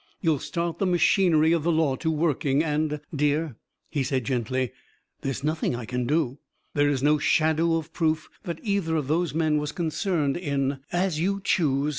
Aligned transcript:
You'll 0.19 0.39
start 0.39 0.79
the 0.79 0.87
machinery 0.87 1.51
of 1.51 1.61
the 1.61 1.71
law 1.71 1.95
to 1.97 2.09
working; 2.09 2.63
and" 2.63 3.01
"Dear," 3.15 3.55
he 3.87 4.01
said 4.01 4.23
gently, 4.25 4.71
"there's 5.21 5.43
nothing 5.43 5.75
I 5.75 5.85
can 5.85 6.07
do. 6.07 6.39
There 6.73 6.89
is 6.89 7.03
no 7.03 7.19
shadow 7.19 7.75
of 7.75 7.93
proof 7.93 8.27
that 8.41 8.57
either 8.63 8.95
of 8.95 9.07
those 9.07 9.35
men 9.35 9.59
was 9.59 9.71
concerned 9.71 10.37
in" 10.37 10.79
"As 11.05 11.19
you 11.19 11.39
choose!" 11.43 11.89